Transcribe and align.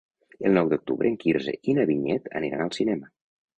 El 0.47 0.55
nou 0.57 0.71
d'octubre 0.71 1.09
en 1.11 1.19
Quirze 1.25 1.55
i 1.71 1.77
na 1.81 1.87
Vinyet 1.93 2.29
aniran 2.43 2.67
al 2.67 2.75
cinema. 2.81 3.15